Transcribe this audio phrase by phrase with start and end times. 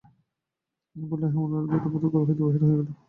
[0.95, 2.89] এই বলিয়া হেমনলিনী দ্রুতপদে ঘর হইতে বাহির হইয়া গেল।